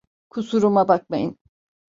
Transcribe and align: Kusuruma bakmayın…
Kusuruma 0.29 0.87
bakmayın… 0.87 1.37